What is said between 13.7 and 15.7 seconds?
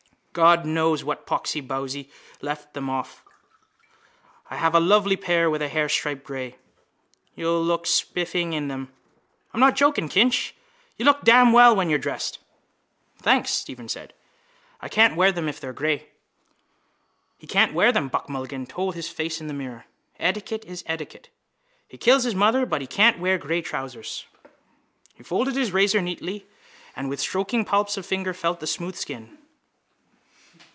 said. I can't wear them if they